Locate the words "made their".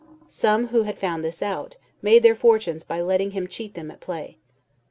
2.01-2.33